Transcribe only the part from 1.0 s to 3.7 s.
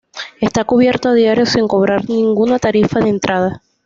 a diario sin cobrar ninguna tarifa de entrada.